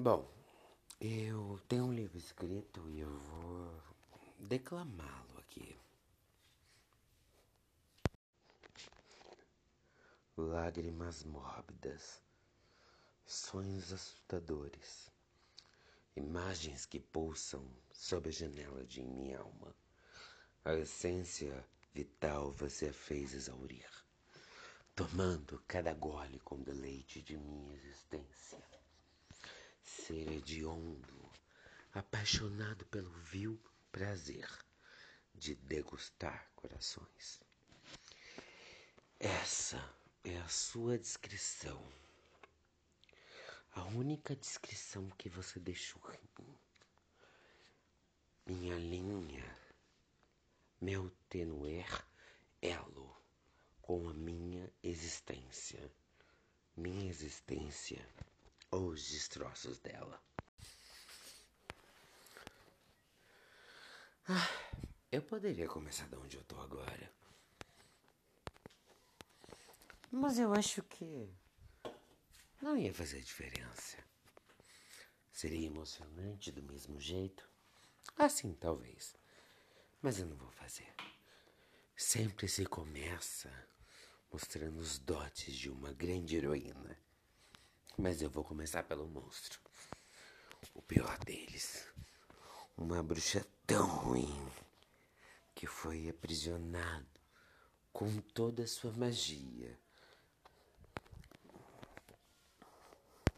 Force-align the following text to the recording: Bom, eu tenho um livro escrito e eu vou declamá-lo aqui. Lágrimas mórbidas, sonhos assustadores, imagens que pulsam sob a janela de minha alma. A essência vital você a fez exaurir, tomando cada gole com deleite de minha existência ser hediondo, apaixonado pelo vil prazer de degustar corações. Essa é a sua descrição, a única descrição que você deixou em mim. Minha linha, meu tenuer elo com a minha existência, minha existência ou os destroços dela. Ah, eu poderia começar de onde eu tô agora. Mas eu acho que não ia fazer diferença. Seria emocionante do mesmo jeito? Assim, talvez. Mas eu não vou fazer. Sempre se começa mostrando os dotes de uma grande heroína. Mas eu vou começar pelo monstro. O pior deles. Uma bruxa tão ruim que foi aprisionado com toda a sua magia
Bom, 0.00 0.32
eu 1.00 1.60
tenho 1.66 1.86
um 1.86 1.92
livro 1.92 2.16
escrito 2.16 2.88
e 2.88 3.00
eu 3.00 3.10
vou 3.10 3.82
declamá-lo 4.38 5.36
aqui. 5.40 5.76
Lágrimas 10.36 11.24
mórbidas, 11.24 12.22
sonhos 13.26 13.92
assustadores, 13.92 15.10
imagens 16.14 16.86
que 16.86 17.00
pulsam 17.00 17.68
sob 17.90 18.28
a 18.28 18.32
janela 18.32 18.84
de 18.84 19.02
minha 19.02 19.40
alma. 19.40 19.74
A 20.64 20.74
essência 20.74 21.66
vital 21.92 22.52
você 22.52 22.90
a 22.90 22.92
fez 22.92 23.34
exaurir, 23.34 23.90
tomando 24.94 25.60
cada 25.66 25.92
gole 25.92 26.38
com 26.38 26.62
deleite 26.62 27.20
de 27.20 27.36
minha 27.36 27.74
existência 27.74 28.77
ser 30.08 30.26
hediondo, 30.32 31.30
apaixonado 31.92 32.86
pelo 32.86 33.10
vil 33.10 33.60
prazer 33.92 34.48
de 35.34 35.54
degustar 35.54 36.50
corações. 36.56 37.42
Essa 39.20 39.78
é 40.24 40.38
a 40.38 40.48
sua 40.48 40.96
descrição, 40.96 41.86
a 43.72 43.84
única 43.84 44.34
descrição 44.34 45.10
que 45.10 45.28
você 45.28 45.60
deixou 45.60 46.00
em 46.14 46.42
mim. 46.42 46.58
Minha 48.46 48.76
linha, 48.76 49.58
meu 50.80 51.10
tenuer 51.28 52.02
elo 52.62 53.14
com 53.82 54.08
a 54.08 54.14
minha 54.14 54.72
existência, 54.82 55.92
minha 56.74 57.10
existência 57.10 58.02
ou 58.70 58.88
os 58.90 59.08
destroços 59.08 59.78
dela. 59.78 60.22
Ah, 64.28 64.48
eu 65.10 65.22
poderia 65.22 65.66
começar 65.66 66.06
de 66.08 66.16
onde 66.16 66.36
eu 66.36 66.44
tô 66.44 66.60
agora. 66.60 67.12
Mas 70.10 70.38
eu 70.38 70.52
acho 70.52 70.82
que 70.82 71.30
não 72.60 72.76
ia 72.76 72.92
fazer 72.92 73.20
diferença. 73.22 73.96
Seria 75.32 75.66
emocionante 75.66 76.50
do 76.50 76.62
mesmo 76.62 77.00
jeito? 77.00 77.48
Assim, 78.16 78.54
talvez. 78.54 79.14
Mas 80.02 80.18
eu 80.18 80.26
não 80.26 80.36
vou 80.36 80.50
fazer. 80.50 80.92
Sempre 81.96 82.48
se 82.48 82.66
começa 82.66 83.50
mostrando 84.30 84.78
os 84.78 84.98
dotes 84.98 85.54
de 85.54 85.70
uma 85.70 85.92
grande 85.92 86.36
heroína. 86.36 86.98
Mas 88.00 88.22
eu 88.22 88.30
vou 88.30 88.44
começar 88.44 88.84
pelo 88.84 89.08
monstro. 89.08 89.60
O 90.72 90.80
pior 90.80 91.18
deles. 91.24 91.84
Uma 92.76 93.02
bruxa 93.02 93.44
tão 93.66 93.86
ruim 93.86 94.48
que 95.52 95.66
foi 95.66 96.08
aprisionado 96.08 97.08
com 97.92 98.20
toda 98.20 98.62
a 98.62 98.68
sua 98.68 98.92
magia 98.92 99.76